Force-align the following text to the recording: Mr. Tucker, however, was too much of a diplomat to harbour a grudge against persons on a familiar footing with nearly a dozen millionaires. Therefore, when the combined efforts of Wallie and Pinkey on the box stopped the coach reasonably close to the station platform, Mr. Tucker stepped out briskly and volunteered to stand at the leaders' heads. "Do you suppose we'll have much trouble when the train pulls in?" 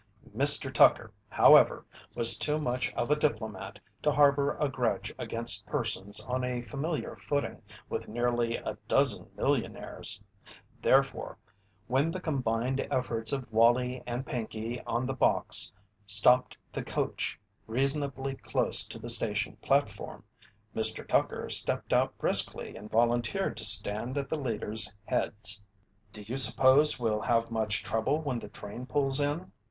Mr. 0.35 0.73
Tucker, 0.73 1.13
however, 1.29 1.85
was 2.15 2.35
too 2.35 2.57
much 2.59 2.91
of 2.95 3.11
a 3.11 3.15
diplomat 3.15 3.77
to 4.01 4.11
harbour 4.11 4.57
a 4.59 4.67
grudge 4.67 5.13
against 5.19 5.67
persons 5.67 6.19
on 6.21 6.43
a 6.43 6.63
familiar 6.63 7.15
footing 7.17 7.61
with 7.87 8.07
nearly 8.07 8.55
a 8.57 8.75
dozen 8.87 9.29
millionaires. 9.37 10.19
Therefore, 10.81 11.37
when 11.85 12.09
the 12.09 12.19
combined 12.19 12.79
efforts 12.89 13.31
of 13.31 13.45
Wallie 13.53 14.01
and 14.07 14.25
Pinkey 14.25 14.81
on 14.87 15.05
the 15.05 15.13
box 15.13 15.71
stopped 16.07 16.57
the 16.73 16.83
coach 16.83 17.39
reasonably 17.67 18.33
close 18.37 18.83
to 18.87 18.97
the 18.97 19.07
station 19.07 19.55
platform, 19.57 20.23
Mr. 20.75 21.07
Tucker 21.07 21.47
stepped 21.51 21.93
out 21.93 22.17
briskly 22.17 22.75
and 22.75 22.89
volunteered 22.89 23.55
to 23.57 23.65
stand 23.65 24.17
at 24.17 24.29
the 24.29 24.39
leaders' 24.39 24.91
heads. 25.05 25.61
"Do 26.11 26.23
you 26.23 26.37
suppose 26.37 26.99
we'll 26.99 27.21
have 27.21 27.51
much 27.51 27.83
trouble 27.83 28.19
when 28.19 28.39
the 28.39 28.49
train 28.49 28.87
pulls 28.87 29.19
in?" 29.19 29.51